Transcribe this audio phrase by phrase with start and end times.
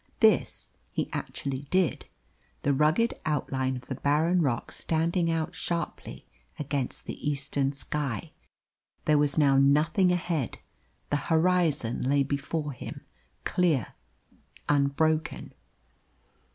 [0.19, 2.07] This he actually did,
[2.63, 6.25] the rugged outline of the barren rock standing out sharply
[6.57, 8.31] against the eastern sky.
[9.05, 10.57] There was now nothing ahead;
[11.11, 13.05] the horizon lay before him,
[13.43, 13.93] clear,
[14.67, 15.53] unbroken.